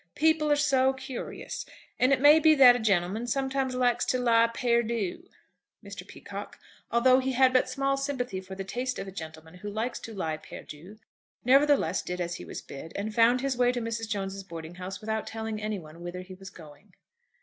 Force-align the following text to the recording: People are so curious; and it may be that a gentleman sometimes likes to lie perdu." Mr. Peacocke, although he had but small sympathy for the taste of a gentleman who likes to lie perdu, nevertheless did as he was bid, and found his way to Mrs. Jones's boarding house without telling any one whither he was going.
People 0.15 0.51
are 0.51 0.55
so 0.55 0.93
curious; 0.93 1.63
and 1.99 2.11
it 2.11 2.19
may 2.19 2.39
be 2.39 2.55
that 2.55 2.75
a 2.75 2.79
gentleman 2.79 3.27
sometimes 3.27 3.75
likes 3.75 4.03
to 4.05 4.17
lie 4.17 4.49
perdu." 4.51 5.29
Mr. 5.85 6.07
Peacocke, 6.07 6.57
although 6.89 7.19
he 7.19 7.33
had 7.33 7.53
but 7.53 7.69
small 7.69 7.95
sympathy 7.97 8.41
for 8.41 8.55
the 8.55 8.63
taste 8.63 8.97
of 8.97 9.07
a 9.07 9.11
gentleman 9.11 9.53
who 9.59 9.69
likes 9.69 9.99
to 9.99 10.11
lie 10.15 10.37
perdu, 10.37 10.97
nevertheless 11.45 12.01
did 12.01 12.19
as 12.19 12.37
he 12.37 12.45
was 12.45 12.63
bid, 12.63 12.93
and 12.95 13.13
found 13.13 13.41
his 13.41 13.55
way 13.55 13.71
to 13.71 13.79
Mrs. 13.79 14.09
Jones's 14.09 14.43
boarding 14.43 14.73
house 14.73 15.01
without 15.01 15.27
telling 15.27 15.61
any 15.61 15.77
one 15.77 16.01
whither 16.01 16.21
he 16.21 16.33
was 16.33 16.49
going. 16.49 16.93